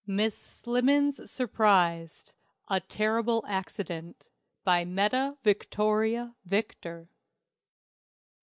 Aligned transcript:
MISS 0.07 0.35
SLIMMENS 0.35 1.29
SURPRISED. 1.29 2.33
A 2.69 2.79
Terrible 2.79 3.45
Accident. 3.47 4.29
BY 4.63 4.83
METTA 4.83 5.37
VICTORIA 5.43 6.33
VICTOR. 6.43 7.07